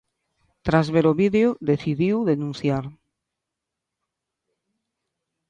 [0.65, 2.85] Tras ver o vídeo, decidiu denunciar.